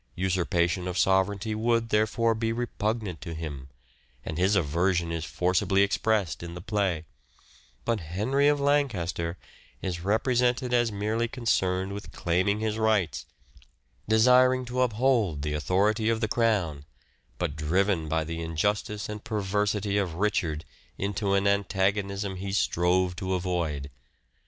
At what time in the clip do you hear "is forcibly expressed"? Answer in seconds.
5.11-6.41